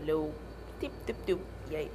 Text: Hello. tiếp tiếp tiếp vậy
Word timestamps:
Hello. 0.00 0.26
tiếp 0.80 0.90
tiếp 1.06 1.16
tiếp 1.26 1.36
vậy 1.70 1.90